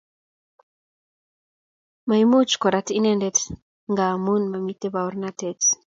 Maimuch 2.07 2.53
ko 2.61 2.67
rat 2.73 2.87
inendet 2.97 3.37
ngamun 3.93 4.43
mamiten 4.51 4.93
baornatet 4.93 5.59